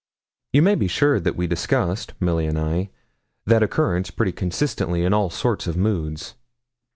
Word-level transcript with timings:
You 0.51 0.63
may 0.63 0.73
be 0.73 0.87
sure 0.87 1.19
that 1.19 1.35
we 1.35 1.45
discussed, 1.45 2.15
Milly 2.19 2.47
and 2.47 2.57
I, 2.57 2.89
that 3.45 3.61
occurrence 3.61 4.09
pretty 4.09 4.31
constantly 4.31 5.03
in 5.03 5.13
all 5.13 5.29
sorts 5.29 5.67
of 5.67 5.77
moods. 5.77 6.33